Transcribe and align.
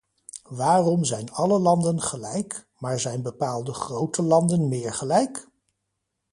Waarom 0.49 1.03
zijn 1.03 1.31
alle 1.31 1.59
landen 1.59 2.01
gelijk, 2.01 2.67
maar 2.77 2.99
zijn 2.99 3.21
bepaalde 3.21 3.73
grote 3.73 4.21
landen 4.21 4.67
meer 4.67 4.93
gelijk? 4.93 5.47